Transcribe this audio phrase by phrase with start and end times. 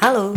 [0.00, 0.32] Halo.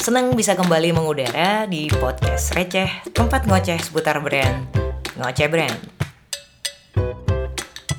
[0.00, 4.64] Senang bisa kembali mengudara di podcast receh, tempat ngoceh seputar brand.
[5.20, 5.76] Ngoceh brand.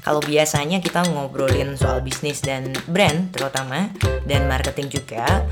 [0.02, 3.94] Kalau biasanya kita ngobrolin soal bisnis dan brand terutama
[4.26, 5.46] dan marketing juga,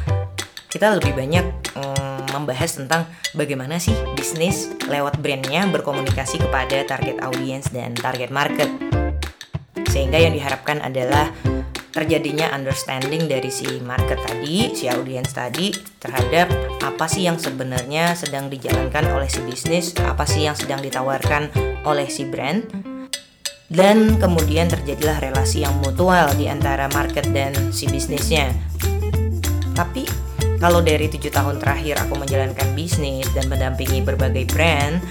[0.74, 1.46] kita lebih banyak
[1.78, 3.06] mm, membahas tentang
[3.38, 8.74] bagaimana sih bisnis lewat brandnya berkomunikasi kepada target audiens dan target market.
[9.86, 11.30] Sehingga yang diharapkan adalah
[11.98, 16.46] terjadinya understanding dari si market tadi, si audiens tadi terhadap
[16.86, 21.50] apa sih yang sebenarnya sedang dijalankan oleh si bisnis, apa sih yang sedang ditawarkan
[21.90, 22.70] oleh si brand.
[23.66, 28.54] Dan kemudian terjadilah relasi yang mutual di antara market dan si bisnisnya.
[29.74, 30.06] Tapi
[30.62, 35.02] kalau dari tujuh tahun terakhir aku menjalankan bisnis dan mendampingi berbagai brand,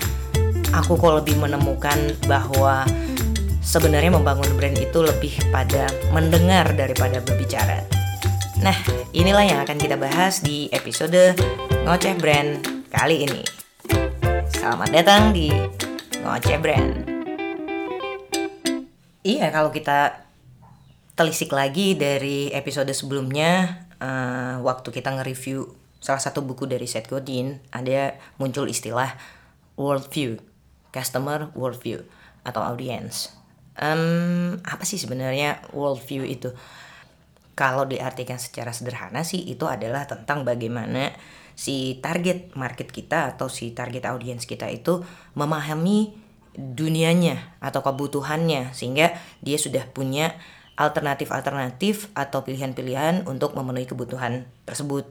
[0.70, 2.86] aku kok lebih menemukan bahwa
[3.66, 7.82] sebenarnya membangun brand itu lebih pada mendengar daripada berbicara.
[8.62, 8.78] Nah,
[9.10, 11.34] inilah yang akan kita bahas di episode
[11.82, 13.42] Ngoceh Brand kali ini.
[14.54, 15.50] Selamat datang di
[16.22, 16.90] Ngoceh Brand.
[19.26, 20.22] Iya, kalau kita
[21.18, 27.58] telisik lagi dari episode sebelumnya, uh, waktu kita nge-review salah satu buku dari Seth Godin,
[27.74, 29.18] ada muncul istilah
[29.74, 30.38] worldview,
[30.94, 32.06] customer worldview
[32.46, 33.36] atau audience
[33.80, 36.52] um, apa sih sebenarnya worldview itu?
[37.56, 41.16] Kalau diartikan secara sederhana sih itu adalah tentang bagaimana
[41.56, 45.00] si target market kita atau si target audiens kita itu
[45.32, 46.12] memahami
[46.56, 50.36] dunianya atau kebutuhannya sehingga dia sudah punya
[50.76, 55.08] alternatif-alternatif atau pilihan-pilihan untuk memenuhi kebutuhan tersebut.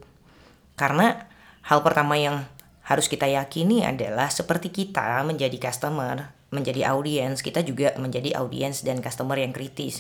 [0.78, 1.26] Karena
[1.66, 2.46] hal pertama yang
[2.86, 9.04] harus kita yakini adalah seperti kita menjadi customer, menjadi audiens, kita juga menjadi audiens dan
[9.04, 10.00] customer yang kritis,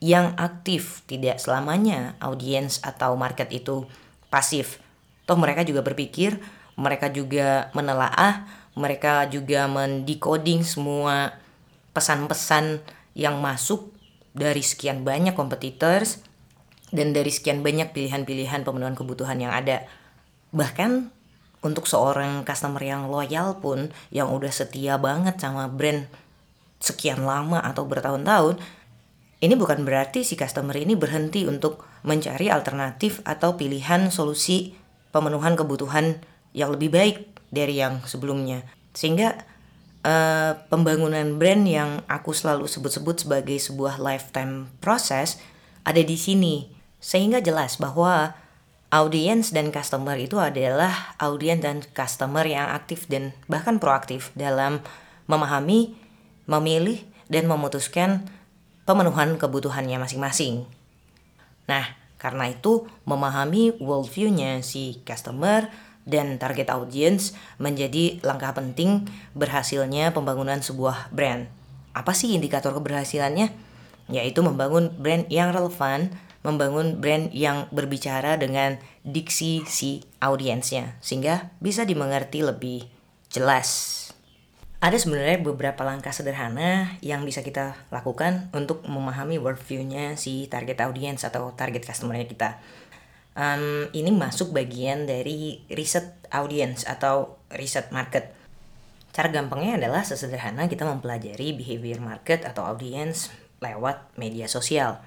[0.00, 3.84] yang aktif, tidak selamanya audiens atau market itu
[4.32, 4.80] pasif.
[5.28, 6.40] Toh mereka juga berpikir,
[6.74, 11.36] mereka juga menelaah, mereka juga mendecoding semua
[11.92, 12.80] pesan-pesan
[13.12, 13.92] yang masuk
[14.32, 16.24] dari sekian banyak competitors
[16.88, 19.84] dan dari sekian banyak pilihan-pilihan pemenuhan kebutuhan yang ada.
[20.56, 21.12] Bahkan
[21.62, 26.10] untuk seorang customer yang loyal pun yang udah setia banget sama brand
[26.82, 28.58] sekian lama atau bertahun-tahun
[29.42, 34.78] ini bukan berarti si customer ini berhenti untuk mencari alternatif atau pilihan solusi
[35.10, 36.22] pemenuhan kebutuhan
[36.54, 37.16] yang lebih baik
[37.50, 38.62] dari yang sebelumnya.
[38.94, 39.42] Sehingga
[40.06, 45.42] uh, pembangunan brand yang aku selalu sebut-sebut sebagai sebuah lifetime process
[45.82, 46.70] ada di sini.
[47.02, 48.38] Sehingga jelas bahwa
[48.92, 54.84] audiens dan customer itu adalah audiens dan customer yang aktif dan bahkan proaktif dalam
[55.24, 55.96] memahami,
[56.44, 57.00] memilih,
[57.32, 58.28] dan memutuskan
[58.84, 60.68] pemenuhan kebutuhannya masing-masing.
[61.64, 65.72] Nah, karena itu memahami worldview-nya si customer
[66.04, 71.48] dan target audience menjadi langkah penting berhasilnya pembangunan sebuah brand.
[71.96, 73.48] Apa sih indikator keberhasilannya?
[74.12, 81.86] Yaitu membangun brand yang relevan, membangun brand yang berbicara dengan diksi si audiensnya sehingga bisa
[81.86, 82.86] dimengerti lebih
[83.30, 83.98] jelas.
[84.82, 91.22] Ada sebenarnya beberapa langkah sederhana yang bisa kita lakukan untuk memahami worldview-nya si target audience
[91.22, 92.58] atau target customer-nya kita.
[93.38, 98.34] Um, ini masuk bagian dari riset audience atau riset market.
[99.14, 103.30] Cara gampangnya adalah sesederhana kita mempelajari behavior market atau audience
[103.62, 104.98] lewat media sosial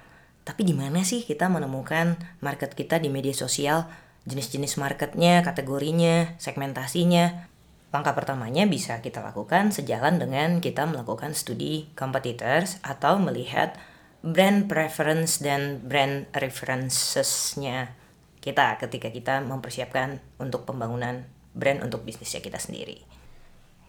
[0.46, 3.90] tapi di mana sih kita menemukan market kita di media sosial,
[4.30, 7.50] jenis-jenis marketnya, kategorinya, segmentasinya?
[7.90, 13.74] Langkah pertamanya bisa kita lakukan sejalan dengan kita melakukan studi competitors atau melihat
[14.22, 17.90] brand preference dan brand references-nya
[18.38, 21.26] kita ketika kita mempersiapkan untuk pembangunan
[21.58, 23.02] brand untuk bisnisnya kita sendiri.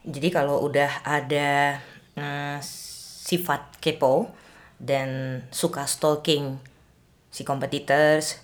[0.10, 1.78] Jadi kalau udah ada
[2.18, 4.34] uh, sifat kepo,
[4.78, 6.62] dan suka stalking
[7.34, 8.42] si competitors,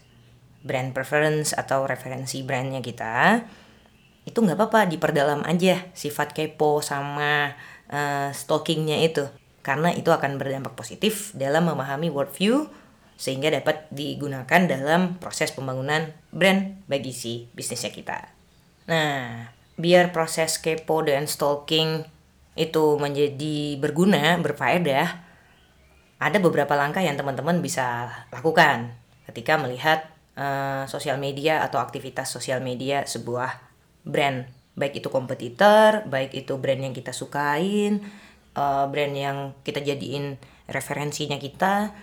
[0.61, 3.43] brand preference atau referensi brandnya kita,
[4.23, 7.53] itu nggak apa-apa diperdalam aja sifat kepo sama
[7.91, 9.27] uh, stalkingnya itu
[9.63, 12.67] karena itu akan berdampak positif dalam memahami worldview
[13.15, 18.17] sehingga dapat digunakan dalam proses pembangunan brand bagi si bisnisnya kita.
[18.91, 19.47] Nah,
[19.79, 22.03] biar proses kepo dan stalking
[22.59, 25.23] itu menjadi berguna, berfaedah,
[26.23, 28.95] ada beberapa langkah yang teman-teman bisa lakukan
[29.27, 30.07] ketika melihat
[30.39, 33.59] uh, sosial media atau aktivitas sosial media sebuah
[34.07, 34.47] brand.
[34.73, 38.01] Baik itu kompetitor baik itu brand yang kita sukain
[38.57, 41.93] uh, brand yang kita jadiin referensinya kita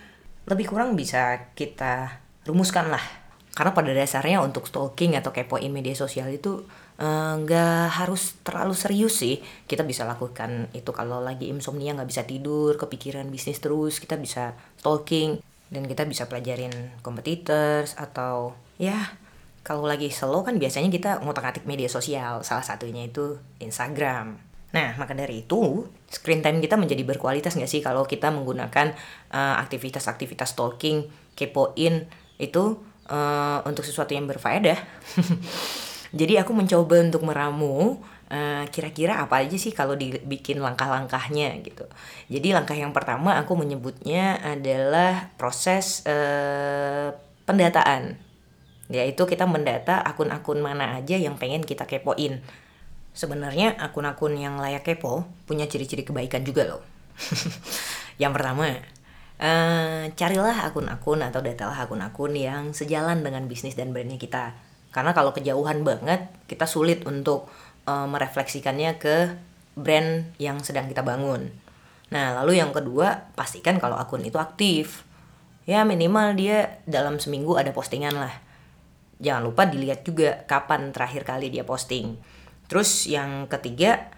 [0.47, 3.03] lebih kurang bisa kita rumuskan lah.
[3.51, 6.63] Karena pada dasarnya untuk stalking atau kepoin media sosial itu
[6.99, 12.23] nggak uh, harus terlalu serius sih kita bisa lakukan itu kalau lagi insomnia nggak bisa
[12.27, 15.41] tidur kepikiran bisnis terus kita bisa stalking
[15.71, 16.71] dan kita bisa pelajarin
[17.01, 19.17] competitors atau ya
[19.65, 24.37] kalau lagi slow kan biasanya kita ngotak-atik media sosial salah satunya itu Instagram
[24.71, 28.93] nah maka dari itu screen time kita menjadi berkualitas nggak sih kalau kita menggunakan
[29.33, 32.07] uh, aktivitas-aktivitas stalking kepoin
[32.37, 32.77] itu
[33.11, 34.79] uh, untuk sesuatu yang berfaedah.
[36.11, 41.87] Jadi aku mencoba untuk meramu eh, kira-kira apa aja sih kalau dibikin langkah-langkahnya gitu.
[42.27, 47.15] Jadi langkah yang pertama aku menyebutnya adalah proses uh,
[47.47, 48.15] pendataan.
[48.91, 52.43] Yaitu kita mendata akun-akun mana aja yang pengen kita kepoin.
[53.11, 56.83] Sebenarnya akun-akun yang layak kepo punya ciri-ciri kebaikan juga loh.
[58.21, 58.79] yang pertama,
[59.39, 64.55] uh, carilah akun-akun atau datalah akun-akun yang sejalan dengan bisnis dan brandnya kita
[64.91, 67.47] karena kalau kejauhan banget kita sulit untuk
[67.87, 69.35] uh, merefleksikannya ke
[69.75, 71.51] brand yang sedang kita bangun.
[72.11, 75.07] Nah lalu yang kedua pastikan kalau akun itu aktif.
[75.63, 78.33] Ya minimal dia dalam seminggu ada postingan lah.
[79.21, 82.19] Jangan lupa dilihat juga kapan terakhir kali dia posting.
[82.67, 84.11] Terus yang ketiga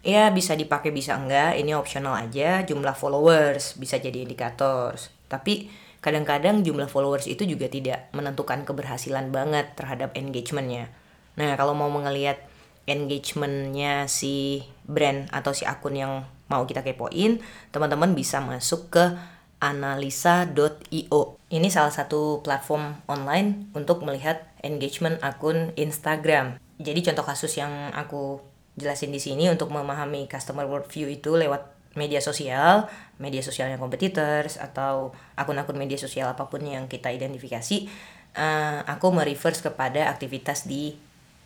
[0.00, 4.96] ya bisa dipakai bisa enggak ini optional aja jumlah followers bisa jadi indikator
[5.28, 5.68] tapi
[6.00, 10.88] kadang-kadang jumlah followers itu juga tidak menentukan keberhasilan banget terhadap engagementnya.
[11.36, 12.40] Nah kalau mau mengelihat
[12.88, 16.12] engagementnya si brand atau si akun yang
[16.50, 17.38] mau kita kepoin
[17.70, 19.14] teman-teman bisa masuk ke
[19.60, 26.56] analisa.io ini salah satu platform online untuk melihat engagement akun Instagram.
[26.80, 28.40] Jadi contoh kasus yang aku
[28.80, 32.86] jelasin di sini untuk memahami customer worldview itu lewat media sosial,
[33.18, 37.90] media sosialnya competitors atau akun-akun media sosial apa pun yang kita identifikasi,
[38.38, 40.94] uh, aku mereverse kepada aktivitas di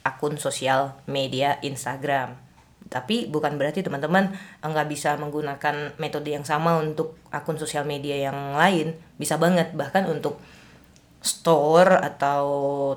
[0.04, 2.36] akun sosial media Instagram.
[2.84, 8.52] Tapi bukan berarti teman-teman nggak bisa menggunakan metode yang sama untuk akun sosial media yang
[8.52, 10.36] lain, bisa banget bahkan untuk
[11.24, 12.44] store atau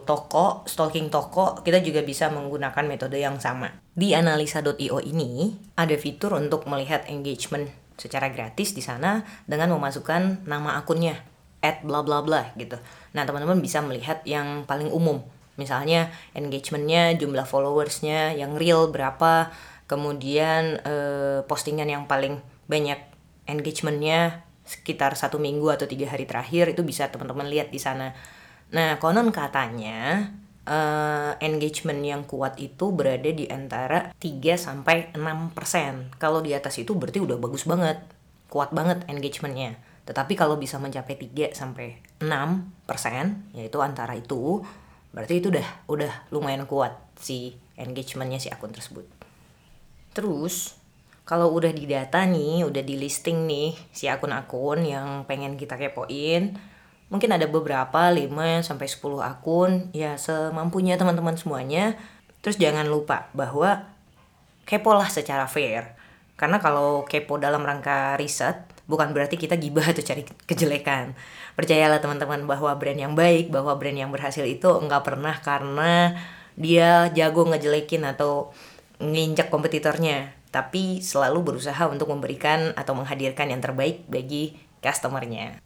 [0.03, 3.71] toko, stalking toko, kita juga bisa menggunakan metode yang sama.
[3.95, 10.75] Di analisa.io ini ada fitur untuk melihat engagement secara gratis di sana dengan memasukkan nama
[10.75, 11.17] akunnya
[11.63, 12.75] at bla bla bla gitu.
[13.15, 15.23] Nah teman-teman bisa melihat yang paling umum,
[15.55, 19.49] misalnya engagementnya, jumlah followersnya, yang real berapa,
[19.87, 22.99] kemudian eh, postingan yang paling banyak
[23.47, 28.11] engagementnya sekitar satu minggu atau tiga hari terakhir itu bisa teman-teman lihat di sana.
[28.75, 30.27] Nah konon katanya
[30.67, 36.11] uh, engagement yang kuat itu berada di antara 3 sampai 6 persen.
[36.19, 38.03] Kalau di atas itu berarti udah bagus banget,
[38.51, 39.79] kuat banget engagementnya.
[40.03, 42.27] Tetapi kalau bisa mencapai 3 sampai 6
[42.87, 44.63] persen, yaitu antara itu,
[45.15, 49.07] berarti itu udah udah lumayan kuat si engagementnya si akun tersebut.
[50.11, 50.75] Terus
[51.27, 56.55] kalau udah di data nih, udah di listing nih si akun-akun yang pengen kita kepoin,
[57.11, 61.99] mungkin ada beberapa 5 sampai 10 akun ya semampunya teman-teman semuanya.
[62.39, 63.91] Terus jangan lupa bahwa
[64.63, 65.99] kepo lah secara fair.
[66.39, 71.11] Karena kalau kepo dalam rangka riset bukan berarti kita gibah atau cari kejelekan.
[71.59, 76.15] Percayalah teman-teman bahwa brand yang baik, bahwa brand yang berhasil itu enggak pernah karena
[76.55, 78.55] dia jago ngejelekin atau
[79.03, 85.61] nginjak kompetitornya tapi selalu berusaha untuk memberikan atau menghadirkan yang terbaik bagi customernya.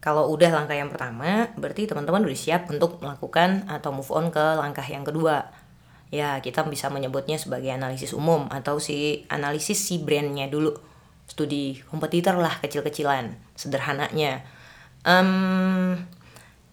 [0.00, 4.40] Kalau udah langkah yang pertama, berarti teman-teman udah siap untuk melakukan atau move on ke
[4.56, 5.52] langkah yang kedua.
[6.08, 10.80] Ya, kita bisa menyebutnya sebagai analisis umum atau si analisis si brandnya dulu.
[11.28, 14.48] Studi kompetitor lah kecil-kecilan, sederhananya.
[15.04, 16.00] Um,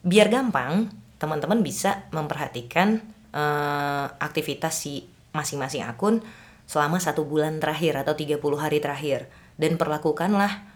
[0.07, 0.87] biar gampang,
[1.19, 3.03] teman-teman bisa memperhatikan
[3.35, 6.23] uh, aktivitas si masing-masing akun
[6.69, 9.25] selama satu bulan terakhir atau 30 hari terakhir
[9.57, 10.69] dan perlakukanlah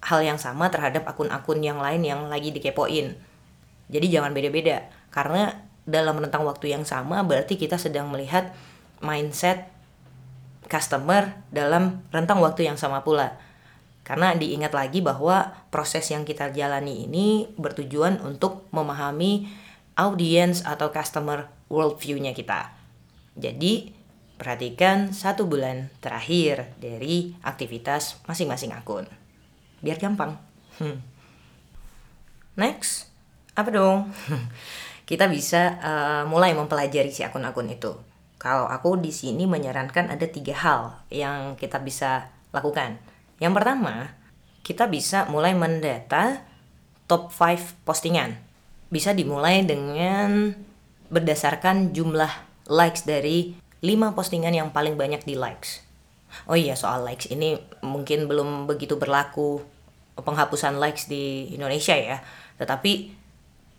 [0.00, 3.12] hal yang sama terhadap akun-akun yang lain yang lagi dikepoin.
[3.92, 8.56] Jadi jangan beda-beda karena dalam rentang waktu yang sama berarti kita sedang melihat
[9.04, 9.68] mindset
[10.72, 13.36] customer dalam rentang waktu yang sama pula.
[14.06, 19.50] Karena diingat lagi bahwa proses yang kita jalani ini bertujuan untuk memahami
[19.98, 22.70] audience atau customer worldview-nya kita.
[23.34, 23.95] Jadi
[24.36, 29.08] Perhatikan satu bulan terakhir dari aktivitas masing-masing akun.
[29.80, 30.36] Biar gampang.
[30.76, 31.00] Hmm.
[32.56, 33.08] Next,
[33.56, 34.12] apa dong?
[35.08, 37.96] Kita bisa uh, mulai mempelajari si akun-akun itu.
[38.36, 43.00] Kalau aku di sini menyarankan ada tiga hal yang kita bisa lakukan.
[43.40, 44.12] Yang pertama,
[44.60, 46.44] kita bisa mulai mendata
[47.08, 48.44] top 5 postingan.
[48.86, 50.54] bisa dimulai dengan
[51.10, 52.30] berdasarkan jumlah
[52.70, 55.84] likes dari 5 postingan yang paling banyak di likes.
[56.48, 59.62] Oh iya soal likes ini mungkin belum begitu berlaku
[60.16, 62.20] penghapusan likes di Indonesia ya.
[62.56, 63.12] Tetapi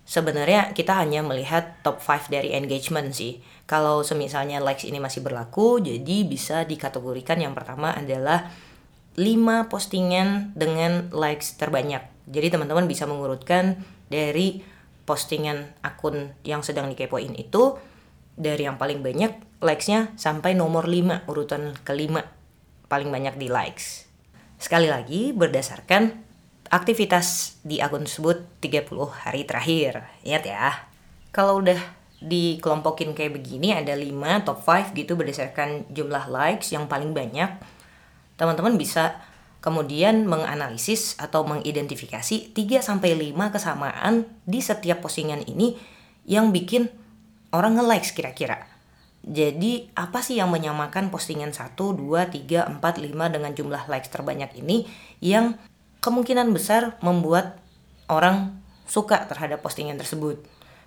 [0.05, 3.41] sebenarnya kita hanya melihat top 5 dari engagement sih.
[3.67, 8.47] Kalau semisalnya likes ini masih berlaku, jadi bisa dikategorikan yang pertama adalah
[9.17, 12.05] 5 postingan dengan likes terbanyak.
[12.29, 14.61] Jadi teman-teman bisa mengurutkan dari
[15.07, 17.79] postingan akun yang sedang dikepoin itu
[18.37, 22.21] dari yang paling banyak likesnya sampai nomor 5 urutan kelima
[22.87, 24.05] paling banyak di likes.
[24.61, 26.13] Sekali lagi berdasarkan
[26.69, 30.05] aktivitas di akun tersebut 30 hari terakhir.
[30.23, 30.69] Ingat ya.
[31.33, 31.77] Kalau udah
[32.17, 37.57] dikelompokin kayak begini ada 5 top 5 gitu berdasarkan jumlah likes yang paling banyak.
[38.37, 39.17] Teman-teman bisa
[39.61, 45.77] kemudian menganalisis atau mengidentifikasi 3 sampai 5 kesamaan di setiap postingan ini
[46.25, 46.89] yang bikin
[47.51, 48.67] orang nge-likes kira-kira.
[49.27, 54.55] Jadi apa sih yang menyamakan postingan 1, 2, 3, 4, 5 dengan jumlah likes terbanyak
[54.55, 54.87] ini
[55.19, 55.59] yang
[55.99, 57.59] kemungkinan besar membuat
[58.07, 58.55] orang
[58.87, 60.39] suka terhadap postingan tersebut.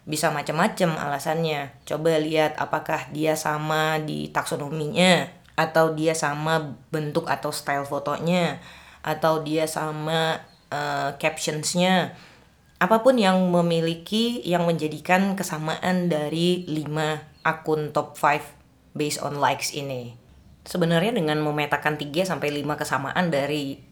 [0.08, 1.76] Bisa macam-macam alasannya.
[1.84, 5.28] Coba lihat apakah dia sama di taksonominya
[5.60, 8.56] atau dia sama bentuk atau style fotonya
[9.04, 10.40] atau dia sama
[10.72, 12.16] uh, captionsnya
[12.80, 19.76] apa pun yang memiliki yang menjadikan kesamaan dari 5 akun top 5 based on likes
[19.76, 20.16] ini.
[20.64, 23.84] Sebenarnya dengan memetakan 3 sampai 5 kesamaan dari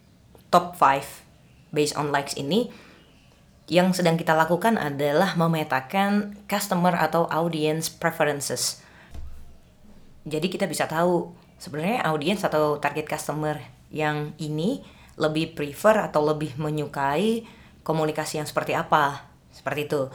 [0.49, 2.73] top 5 based on likes ini
[3.68, 8.80] yang sedang kita lakukan adalah memetakan customer atau audience preferences.
[10.25, 13.61] Jadi kita bisa tahu sebenarnya audience atau target customer
[13.92, 14.80] yang ini
[15.21, 17.58] lebih prefer atau lebih menyukai
[17.88, 19.25] komunikasi yang seperti apa?
[19.49, 20.12] Seperti itu.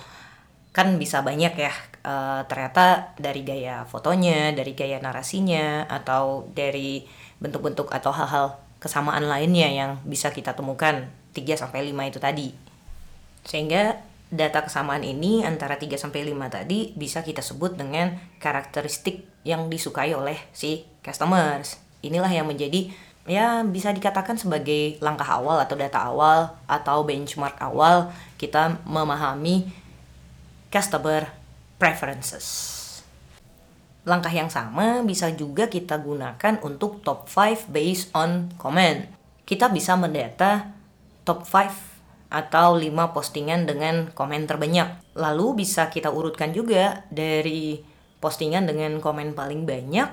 [0.70, 1.74] Kan bisa banyak ya
[2.06, 7.06] uh, ternyata dari gaya fotonya dari gaya narasinya atau dari
[7.42, 12.48] bentuk-bentuk atau hal-hal kesamaan lainnya yang bisa kita temukan 3 sampai 5 itu tadi.
[13.44, 14.00] Sehingga
[14.34, 20.12] data kesamaan ini antara 3 sampai 5 tadi bisa kita sebut dengan karakteristik yang disukai
[20.14, 21.80] oleh si customers.
[22.04, 22.92] Inilah yang menjadi
[23.24, 29.72] ya bisa dikatakan sebagai langkah awal atau data awal atau benchmark awal kita memahami
[30.68, 31.32] customer
[31.80, 32.82] preferences.
[34.04, 39.08] Langkah yang sama bisa juga kita gunakan untuk top 5 based on comment.
[39.48, 40.76] Kita bisa mendata
[41.24, 45.16] top 5 atau 5 postingan dengan komen terbanyak.
[45.16, 47.80] Lalu bisa kita urutkan juga dari
[48.20, 50.10] postingan dengan komen paling banyak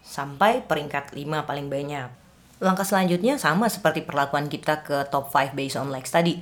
[0.00, 2.23] sampai peringkat 5 paling banyak.
[2.62, 6.38] Langkah selanjutnya sama seperti perlakuan kita ke top 5 based on likes tadi.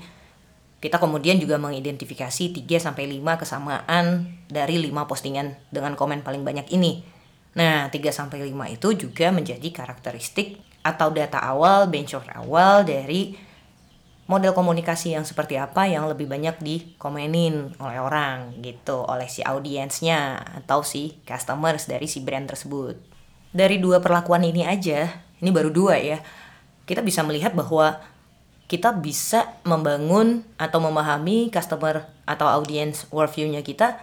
[0.83, 6.69] Kita kemudian juga mengidentifikasi 3 sampai 5 kesamaan dari 5 postingan dengan komen paling banyak
[6.75, 7.07] ini.
[7.55, 13.39] Nah, 3 sampai 5 itu juga menjadi karakteristik atau data awal, benchmark awal dari
[14.27, 20.41] model komunikasi yang seperti apa yang lebih banyak dikomenin oleh orang gitu, oleh si audiensnya
[20.63, 22.99] atau si customers dari si brand tersebut.
[23.53, 25.13] Dari dua perlakuan ini aja,
[25.43, 26.23] ini baru dua ya
[26.87, 27.99] kita bisa melihat bahwa
[28.73, 34.01] kita bisa membangun atau memahami customer atau audience worldview-nya kita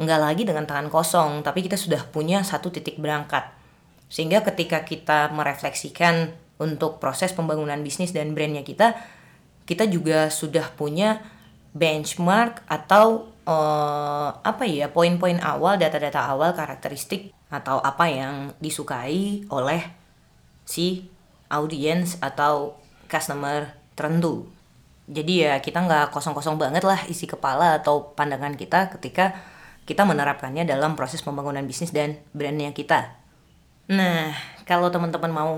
[0.00, 3.52] nggak lagi dengan tangan kosong, tapi kita sudah punya satu titik berangkat.
[4.08, 8.96] Sehingga ketika kita merefleksikan untuk proses pembangunan bisnis dan brandnya kita,
[9.68, 11.20] kita juga sudah punya
[11.76, 19.99] benchmark atau uh, apa ya poin-poin awal, data-data awal, karakteristik atau apa yang disukai oleh
[20.70, 21.10] si
[21.50, 22.78] audience atau
[23.10, 24.46] customer tertentu.
[25.10, 29.34] Jadi ya kita nggak kosong-kosong banget lah isi kepala atau pandangan kita ketika
[29.82, 33.18] kita menerapkannya dalam proses pembangunan bisnis dan brandnya kita.
[33.90, 34.30] Nah,
[34.62, 35.52] kalau teman-teman mau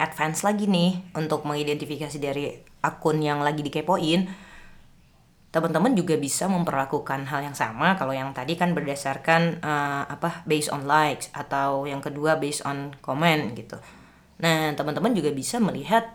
[0.00, 4.24] advance lagi nih untuk mengidentifikasi dari akun yang lagi dikepoin,
[5.52, 10.72] teman-teman juga bisa memperlakukan hal yang sama kalau yang tadi kan berdasarkan uh, apa based
[10.72, 13.76] on likes atau yang kedua based on comment gitu.
[14.36, 16.12] Nah, teman-teman juga bisa melihat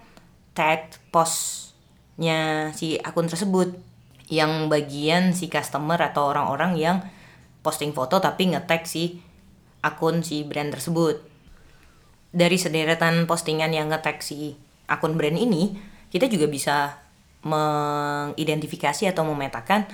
[0.53, 3.73] tag postnya si akun tersebut
[4.31, 6.97] yang bagian si customer atau orang-orang yang
[7.65, 9.19] posting foto tapi nge-tag si
[9.81, 11.19] akun si brand tersebut.
[12.31, 14.55] Dari sederetan postingan yang nge-tag si
[14.87, 15.75] akun brand ini,
[16.13, 17.01] kita juga bisa
[17.41, 19.89] mengidentifikasi atau memetakan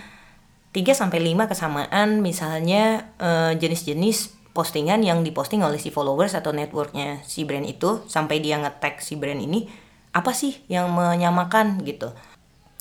[0.76, 7.22] 3 sampai 5 kesamaan misalnya eh, jenis-jenis postingan yang diposting oleh si followers atau networknya
[7.22, 9.70] si brand itu sampai dia nge-tag si brand ini
[10.18, 12.10] apa sih yang menyamakan gitu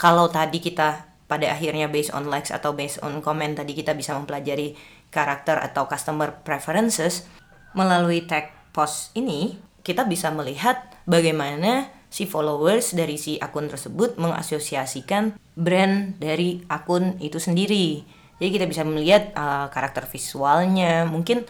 [0.01, 4.17] kalau tadi kita pada akhirnya based on likes atau based on comment tadi kita bisa
[4.17, 4.73] mempelajari
[5.13, 7.29] karakter atau customer preferences
[7.77, 15.37] melalui tag post ini kita bisa melihat bagaimana si followers dari si akun tersebut mengasosiasikan
[15.55, 18.03] brand dari akun itu sendiri.
[18.37, 21.09] Jadi kita bisa melihat uh, karakter visualnya.
[21.09, 21.49] Mungkin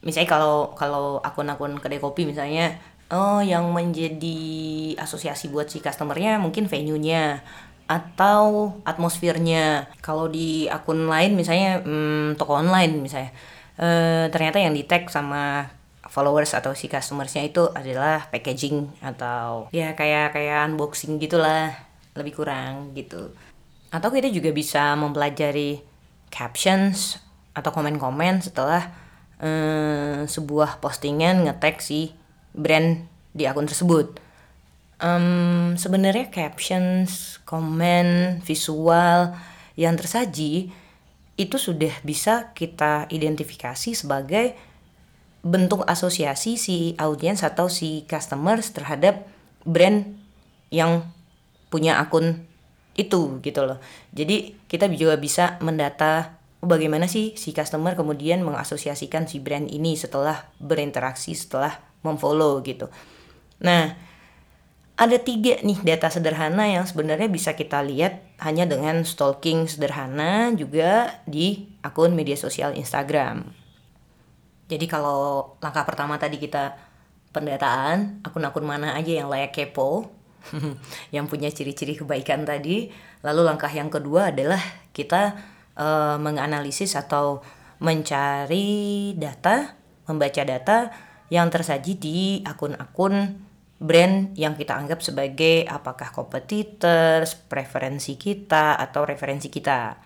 [0.00, 2.80] misalnya kalau kalau akun-akun kedai kopi misalnya
[3.10, 4.40] oh yang menjadi
[4.96, 7.42] asosiasi buat si customernya mungkin venue-nya
[7.90, 9.90] atau atmosfernya.
[9.98, 13.34] Kalau di akun lain misalnya hmm, toko online misalnya
[13.82, 15.66] uh, ternyata yang di tag sama
[16.06, 21.70] followers atau si customersnya itu adalah packaging atau ya kayak kayak unboxing gitulah
[22.18, 23.30] lebih kurang gitu
[23.94, 25.82] atau kita juga bisa mempelajari
[26.30, 27.22] captions
[27.54, 28.90] atau komen-komen setelah
[29.40, 32.12] um, sebuah postingan ngetag si
[32.54, 33.04] brand
[33.34, 34.20] di akun tersebut
[35.00, 39.34] um, sebenarnya captions komen visual
[39.74, 40.70] yang tersaji
[41.40, 44.52] itu sudah bisa kita identifikasi sebagai
[45.40, 49.24] bentuk asosiasi si audiens atau si customers terhadap
[49.64, 50.04] brand
[50.68, 51.08] yang
[51.72, 52.44] punya akun
[52.92, 53.80] itu gitu loh.
[54.12, 60.48] Jadi kita juga bisa mendata bagaimana sih si customer kemudian mengasosiasikan si brand ini setelah
[60.60, 62.88] berinteraksi, setelah memfollow gitu.
[63.60, 63.96] Nah,
[65.00, 71.24] ada tiga nih data sederhana yang sebenarnya bisa kita lihat hanya dengan stalking sederhana juga
[71.24, 73.48] di akun media sosial Instagram.
[74.68, 76.76] Jadi kalau langkah pertama tadi kita
[77.32, 80.12] pendataan akun-akun mana aja yang layak kepo,
[81.16, 82.92] yang punya ciri-ciri kebaikan tadi.
[83.24, 84.60] Lalu langkah yang kedua adalah
[84.92, 85.36] kita
[85.80, 87.40] uh, menganalisis atau
[87.80, 89.72] mencari data,
[90.04, 90.78] membaca data
[91.32, 93.40] yang tersaji di akun-akun
[93.80, 99.96] brand yang kita anggap sebagai apakah competitors, preferensi kita atau referensi kita.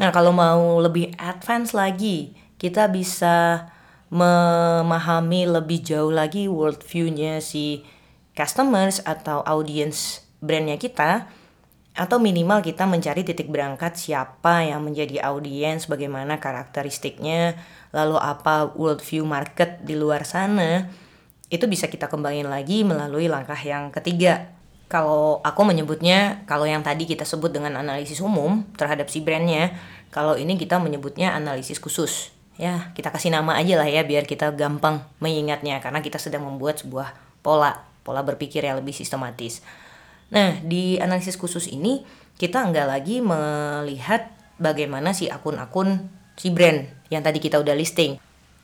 [0.00, 3.68] Nah, kalau mau lebih advance lagi, kita bisa
[4.08, 7.84] memahami lebih jauh lagi worldview-nya si
[8.32, 11.28] customers atau audience brandnya kita
[11.92, 17.60] atau minimal kita mencari titik berangkat siapa yang menjadi audiens, bagaimana karakteristiknya,
[17.92, 20.88] lalu apa worldview market di luar sana,
[21.52, 24.48] itu bisa kita kembangin lagi melalui langkah yang ketiga.
[24.88, 29.72] Kalau aku menyebutnya, kalau yang tadi kita sebut dengan analisis umum terhadap si brandnya,
[30.12, 34.52] kalau ini kita menyebutnya analisis khusus ya kita kasih nama aja lah ya biar kita
[34.52, 39.62] gampang mengingatnya karena kita sedang membuat sebuah pola pola berpikir yang lebih sistematis.
[40.32, 42.02] Nah di analisis khusus ini
[42.40, 48.16] kita nggak lagi melihat bagaimana si akun-akun si brand yang tadi kita udah listing.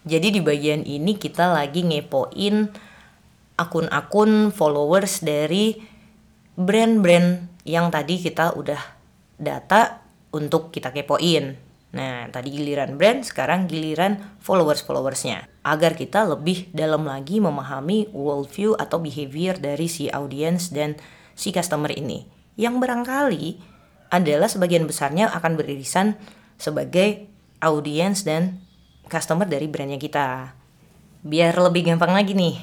[0.08, 2.72] Jadi di bagian ini kita lagi ngepoin
[3.58, 5.76] akun-akun followers dari
[6.58, 8.80] brand-brand yang tadi kita udah
[9.36, 10.00] data
[10.32, 11.58] untuk kita kepoin.
[11.88, 15.48] Nah, tadi giliran brand, sekarang giliran followers-followersnya.
[15.64, 21.00] Agar kita lebih dalam lagi memahami worldview atau behavior dari si audience dan
[21.38, 22.26] si customer ini.
[22.58, 23.46] Yang barangkali
[24.10, 26.18] adalah sebagian besarnya akan beririsan
[26.58, 27.30] sebagai
[27.62, 28.58] audience dan
[29.06, 30.58] customer dari brandnya kita.
[31.22, 32.58] Biar lebih gampang lagi nih.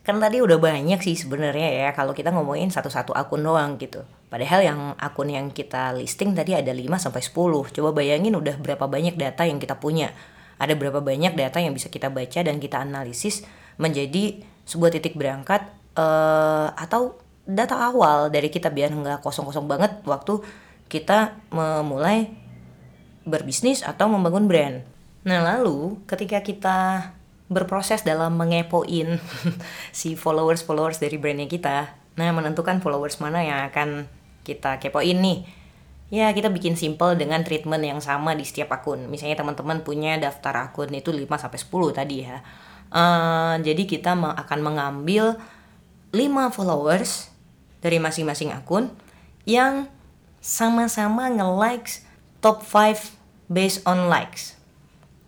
[0.00, 4.00] Kan tadi udah banyak sih sebenarnya ya kalau kita ngomongin satu-satu akun doang gitu.
[4.32, 7.76] Padahal yang akun yang kita listing tadi ada 5 sampai 10.
[7.76, 10.16] Coba bayangin udah berapa banyak data yang kita punya.
[10.56, 13.44] Ada berapa banyak data yang bisa kita baca dan kita analisis
[13.76, 17.16] menjadi sebuah titik berangkat uh, atau
[17.50, 20.38] data awal dari kita biar nggak kosong-kosong banget waktu
[20.90, 22.30] kita memulai
[23.26, 24.76] berbisnis atau membangun brand.
[25.22, 26.78] Nah lalu ketika kita
[27.50, 29.18] berproses dalam mengepoin
[29.98, 34.06] si followers-followers dari brandnya kita, nah menentukan followers mana yang akan
[34.46, 35.46] kita kepoin nih?
[36.10, 39.06] Ya kita bikin simple dengan treatment yang sama di setiap akun.
[39.06, 42.42] Misalnya teman-teman punya daftar akun itu 5 sampai 10 tadi ya.
[42.90, 45.38] Uh, jadi kita akan mengambil
[46.10, 47.29] 5 followers
[47.80, 48.92] dari masing-masing akun
[49.48, 49.88] yang
[50.40, 52.04] sama-sama nge-likes
[52.40, 53.16] top 5
[53.52, 54.56] based on likes.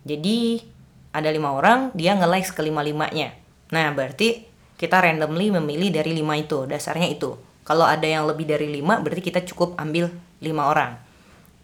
[0.05, 0.65] Jadi
[1.13, 3.37] ada lima orang dia nge-likes ke lima-limanya
[3.73, 4.45] nah berarti
[4.77, 6.67] kita randomly memilih dari lima itu.
[6.67, 7.39] Dasarnya itu.
[7.63, 10.11] Kalau ada yang lebih dari lima berarti kita cukup ambil
[10.43, 10.99] lima orang.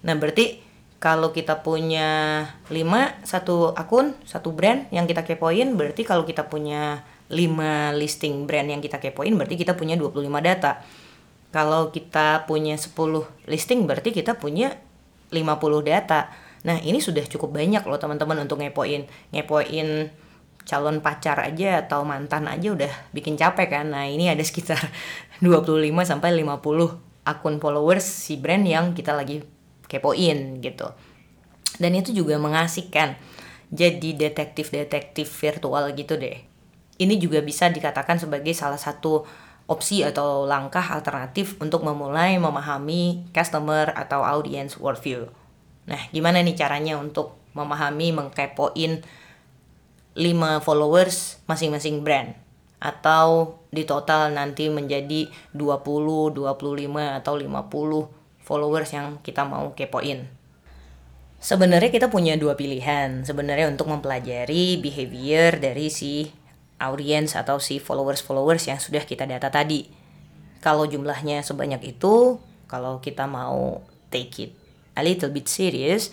[0.07, 0.63] Nah, berarti
[1.03, 7.03] kalau kita punya lima satu akun, satu brand yang kita kepoin, berarti kalau kita punya
[7.29, 10.81] lima listing brand yang kita kepoin, berarti kita punya 25 data.
[11.49, 14.77] Kalau kita punya 10 listing, berarti kita punya
[15.33, 16.29] 50 data.
[16.65, 19.09] Nah, ini sudah cukup banyak loh teman-teman untuk ngepoin.
[19.33, 20.13] Ngepoin
[20.69, 23.89] calon pacar aja atau mantan aja udah bikin capek kan.
[23.89, 24.77] Nah, ini ada sekitar
[25.45, 29.45] 25 sampai 50 akun followers si brand yang kita lagi
[29.89, 30.89] kepoin gitu.
[31.81, 33.17] Dan itu juga mengasihkan.
[33.69, 36.48] Jadi detektif-detektif virtual gitu deh.
[36.99, 39.23] Ini juga bisa dikatakan sebagai salah satu
[39.69, 45.29] opsi atau langkah alternatif untuk memulai memahami customer atau audience worldview.
[45.87, 49.01] Nah, gimana nih caranya untuk memahami, mengkepoin
[50.17, 52.35] 5 followers masing-masing brand
[52.81, 60.25] atau di total nanti menjadi 20, 25 atau 50 followers yang kita mau kepoin.
[61.39, 66.27] Sebenarnya kita punya dua pilihan sebenarnya untuk mempelajari behavior dari si
[66.79, 69.91] audience atau si followers-followers yang sudah kita data tadi.
[70.59, 74.51] Kalau jumlahnya sebanyak itu, kalau kita mau take it
[74.95, 76.11] a little bit serious,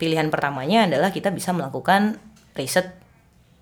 [0.00, 2.16] pilihan pertamanya adalah kita bisa melakukan
[2.56, 2.96] riset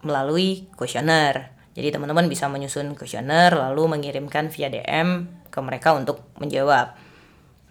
[0.06, 1.50] melalui kuesioner.
[1.74, 6.96] Jadi teman-teman bisa menyusun kuesioner lalu mengirimkan via DM ke mereka untuk menjawab.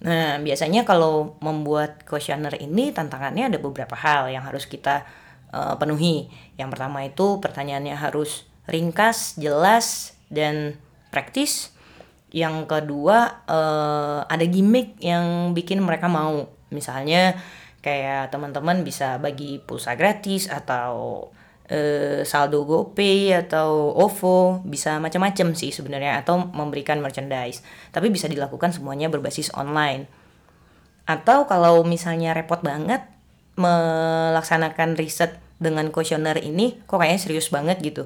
[0.06, 5.08] Nah, biasanya kalau membuat kuesioner ini tantangannya ada beberapa hal yang harus kita
[5.56, 6.28] uh, penuhi.
[6.60, 10.76] Yang pertama itu pertanyaannya harus ringkas, jelas, dan
[11.16, 11.72] praktis.
[12.36, 16.52] Yang kedua uh, ada gimmick yang bikin mereka mau.
[16.68, 17.40] Misalnya
[17.80, 21.30] kayak teman-teman bisa bagi pulsa gratis atau
[21.70, 27.62] eh, saldo GoPay atau OVO bisa macam-macam sih sebenarnya atau memberikan merchandise
[27.94, 30.10] tapi bisa dilakukan semuanya berbasis online
[31.06, 33.06] atau kalau misalnya repot banget
[33.54, 38.06] melaksanakan riset dengan kuesioner ini kok kayaknya serius banget gitu.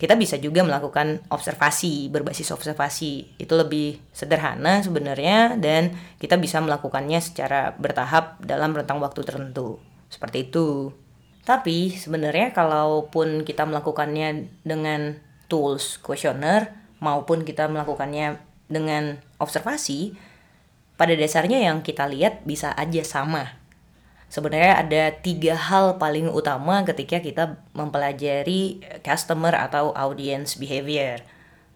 [0.00, 3.36] Kita bisa juga melakukan observasi berbasis observasi.
[3.36, 9.76] Itu lebih sederhana sebenarnya dan kita bisa melakukannya secara bertahap dalam rentang waktu tertentu.
[10.08, 10.96] Seperti itu.
[11.44, 15.20] Tapi sebenarnya kalaupun kita melakukannya dengan
[15.52, 16.72] tools kuesioner
[17.04, 18.40] maupun kita melakukannya
[18.72, 20.16] dengan observasi,
[20.96, 23.59] pada dasarnya yang kita lihat bisa aja sama.
[24.30, 31.18] Sebenarnya ada tiga hal paling utama ketika kita mempelajari customer atau audience behavior.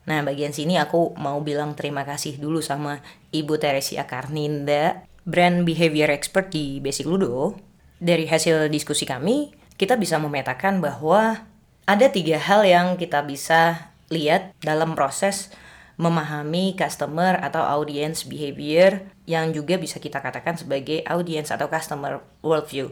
[0.06, 3.02] Nah, bagian sini aku mau bilang terima kasih dulu sama
[3.34, 7.58] Ibu Teresia Karninda, brand behavior expert di Basic Ludo.
[7.98, 11.42] Dari hasil diskusi kami, kita bisa memetakan bahwa
[11.90, 15.50] ada tiga hal yang kita bisa lihat dalam proses
[15.94, 22.90] memahami customer atau audience behavior yang juga bisa kita katakan sebagai audience atau customer worldview.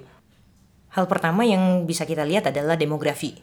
[0.93, 3.41] Hal pertama yang bisa kita lihat adalah demografi.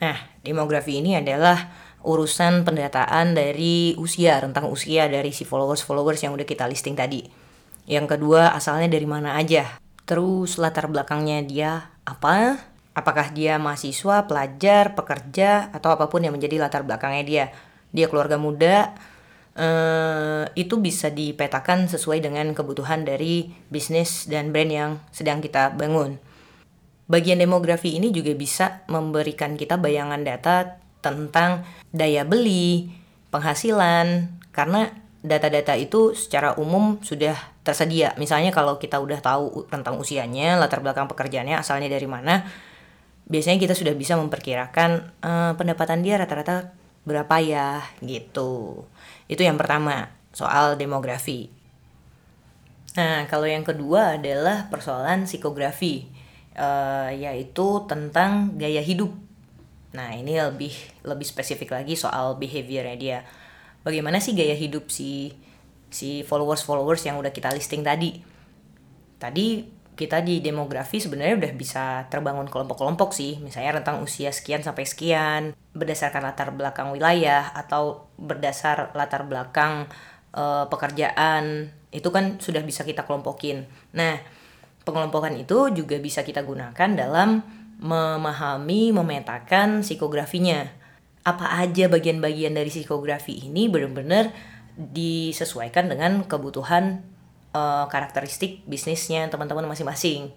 [0.00, 1.68] Nah, demografi ini adalah
[2.00, 7.28] urusan pendataan dari usia, rentang usia dari si followers-followers yang udah kita listing tadi.
[7.84, 9.76] Yang kedua, asalnya dari mana aja.
[10.08, 11.70] Terus latar belakangnya dia
[12.08, 12.58] apa,
[12.96, 17.44] apakah dia mahasiswa, pelajar, pekerja, atau apa pun yang menjadi latar belakangnya dia.
[17.90, 18.94] Dia keluarga muda,
[19.58, 26.18] eh, itu bisa dipetakan sesuai dengan kebutuhan dari bisnis dan brand yang sedang kita bangun.
[27.10, 32.86] Bagian demografi ini juga bisa memberikan kita bayangan data tentang daya beli,
[33.34, 38.14] penghasilan, karena data-data itu secara umum sudah tersedia.
[38.16, 42.46] Misalnya kalau kita udah tahu tentang usianya, latar belakang pekerjaannya, asalnya dari mana,
[43.28, 44.90] biasanya kita sudah bisa memperkirakan
[45.22, 46.72] uh, pendapatan dia rata-rata
[47.04, 48.84] berapa ya gitu.
[49.26, 51.48] Itu yang pertama, soal demografi.
[52.98, 56.10] Nah, kalau yang kedua adalah persoalan psikografi,
[56.58, 59.14] uh, yaitu tentang gaya hidup.
[59.94, 60.74] Nah, ini lebih
[61.06, 63.18] lebih spesifik lagi soal behaviornya dia
[63.84, 65.32] bagaimana sih gaya hidup si
[65.90, 68.22] si followers followers yang udah kita listing tadi
[69.18, 69.66] tadi
[70.00, 73.36] kita di demografi sebenarnya udah bisa terbangun kelompok-kelompok sih.
[73.44, 79.92] Misalnya rentang usia sekian sampai sekian berdasarkan latar belakang wilayah atau berdasar latar belakang
[80.32, 83.68] uh, pekerjaan itu kan sudah bisa kita kelompokin.
[83.92, 84.16] Nah
[84.88, 87.44] pengelompokan itu juga bisa kita gunakan dalam
[87.76, 90.64] memahami memetakan psikografinya.
[91.20, 94.32] Apa aja bagian-bagian dari psikografi ini benar-benar
[94.80, 97.04] disesuaikan dengan kebutuhan
[97.54, 100.30] uh, karakteristik bisnisnya teman-teman masing-masing.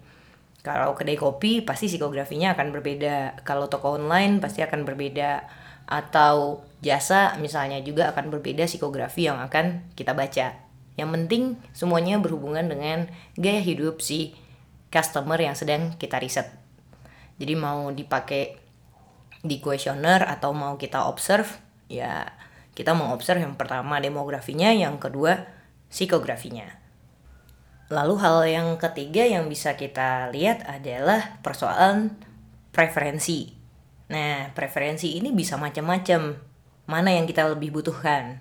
[0.64, 3.44] Kalau kedai kopi pasti psikografinya akan berbeda.
[3.44, 5.44] Kalau toko online pasti akan berbeda.
[5.84, 10.56] Atau jasa misalnya juga akan berbeda psikografi yang akan kita baca.
[10.96, 11.42] Yang penting
[11.76, 14.32] semuanya berhubungan dengan gaya hidup si
[14.88, 16.48] customer yang sedang kita riset.
[17.36, 18.64] Jadi mau dipakai
[19.44, 21.60] di kuesioner atau mau kita observe
[21.92, 22.24] ya
[22.72, 25.44] kita mau observe yang pertama demografinya yang kedua
[25.92, 26.83] psikografinya
[27.92, 32.16] lalu hal yang ketiga yang bisa kita lihat adalah persoalan
[32.72, 33.52] preferensi.
[34.08, 36.36] Nah preferensi ini bisa macam-macam.
[36.84, 38.40] Mana yang kita lebih butuhkan?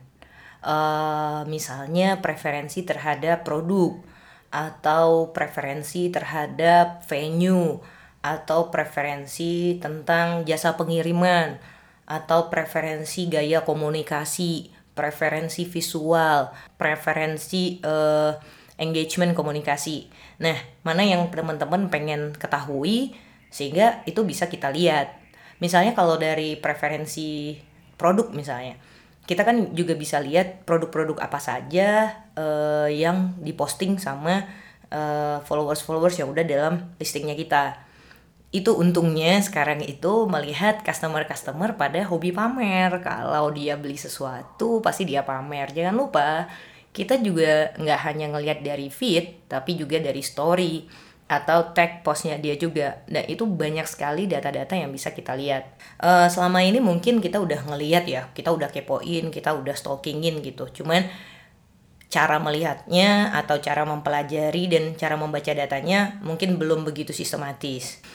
[0.64, 4.00] Uh, misalnya preferensi terhadap produk
[4.48, 7.84] atau preferensi terhadap venue
[8.24, 11.60] atau preferensi tentang jasa pengiriman
[12.08, 18.32] atau preferensi gaya komunikasi, preferensi visual, preferensi uh,
[18.78, 20.10] engagement komunikasi.
[20.42, 23.14] Nah, mana yang teman-teman pengen ketahui
[23.54, 25.14] sehingga itu bisa kita lihat.
[25.62, 27.56] Misalnya kalau dari preferensi
[27.96, 28.76] produk misalnya,
[29.24, 34.44] kita kan juga bisa lihat produk-produk apa saja uh, yang diposting sama
[34.92, 37.84] uh, followers-followers yang udah dalam listingnya kita
[38.54, 43.02] itu untungnya sekarang itu melihat customer-customer pada hobi pamer.
[43.02, 45.74] Kalau dia beli sesuatu pasti dia pamer.
[45.74, 46.46] Jangan lupa
[46.94, 50.86] kita juga nggak hanya ngelihat dari feed tapi juga dari story
[51.26, 53.02] atau tag postnya dia juga.
[53.10, 55.74] Nah itu banyak sekali data-data yang bisa kita lihat.
[55.98, 60.70] Uh, selama ini mungkin kita udah ngelihat ya, kita udah kepoin, kita udah stalkingin gitu.
[60.70, 61.10] Cuman
[62.14, 68.06] cara melihatnya atau cara mempelajari dan cara membaca datanya mungkin belum begitu sistematis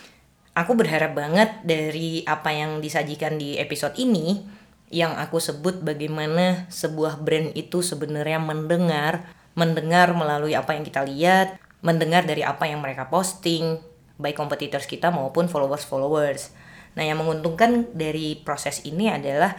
[0.59, 4.43] aku berharap banget dari apa yang disajikan di episode ini
[4.88, 11.61] yang aku sebut bagaimana sebuah brand itu sebenarnya mendengar, mendengar melalui apa yang kita lihat,
[11.85, 13.79] mendengar dari apa yang mereka posting,
[14.16, 16.51] baik competitors kita maupun followers-followers.
[16.96, 19.55] Nah, yang menguntungkan dari proses ini adalah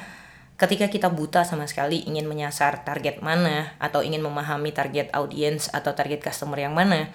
[0.60, 5.96] ketika kita buta sama sekali ingin menyasar target mana atau ingin memahami target audience atau
[5.96, 7.08] target customer yang mana,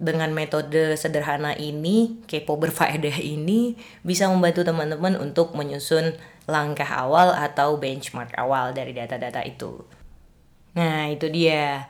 [0.00, 6.16] dengan metode sederhana ini, kepo berfaedah ini bisa membantu teman-teman untuk menyusun
[6.50, 9.86] langkah awal atau benchmark awal dari data-data itu.
[10.74, 11.86] Nah, itu dia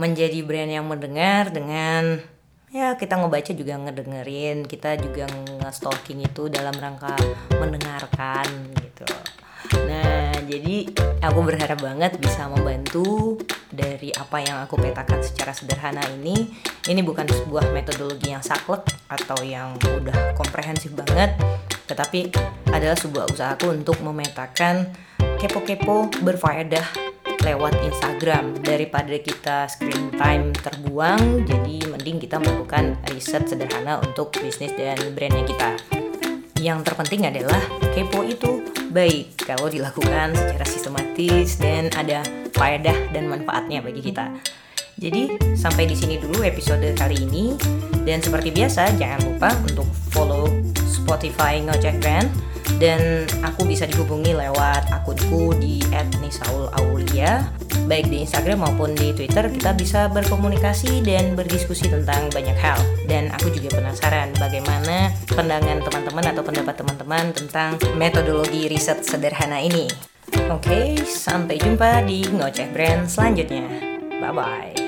[0.00, 2.24] menjadi brand yang mendengar dengan
[2.68, 7.16] ya kita ngebaca juga ngedengerin, kita juga nge-stalking itu dalam rangka
[7.56, 9.08] mendengarkan gitu.
[9.88, 10.88] Nah, jadi
[11.20, 13.36] aku berharap banget bisa membantu
[13.68, 16.52] dari apa yang aku petakan secara sederhana ini.
[16.88, 21.36] Ini bukan sebuah metodologi yang saklek atau yang udah komprehensif banget,
[21.88, 22.30] tetapi
[22.68, 24.92] adalah sebuah usahaku untuk memetakan
[25.40, 26.84] kepo-kepo berfaedah
[27.42, 28.60] lewat Instagram.
[28.60, 35.44] Daripada kita screen time terbuang jadi mending kita melakukan riset sederhana untuk bisnis dan brandnya
[35.48, 35.70] kita.
[36.58, 37.62] Yang terpenting adalah
[37.94, 44.34] kepo itu baik kalau dilakukan secara sistematis dan ada faedah dan manfaatnya bagi kita.
[44.98, 47.54] Jadi sampai di sini dulu episode kali ini
[48.04, 50.50] dan seperti biasa jangan lupa untuk follow
[50.84, 52.28] Spotify Ngoceh Brand
[52.76, 55.80] dan aku bisa dihubungi lewat akunku di
[56.20, 57.48] @nisaulaulia
[57.88, 62.76] baik di Instagram maupun di Twitter kita bisa berkomunikasi dan berdiskusi tentang banyak hal
[63.08, 69.88] dan aku juga penasaran bagaimana pandangan teman-teman atau pendapat teman-teman tentang metodologi riset sederhana ini.
[70.52, 73.64] Oke, sampai jumpa di Ngoceh Brand selanjutnya.
[74.20, 74.87] Bye bye.